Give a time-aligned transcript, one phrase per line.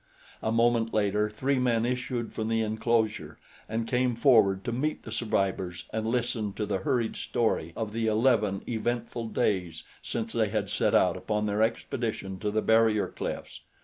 [0.41, 3.37] A moment later three men issued from the inclosure
[3.69, 8.07] and came forward to meet the survivors and listen to the hurried story of the
[8.07, 13.61] eleven eventful days since they had set out upon their expedition to the barrier cliffs.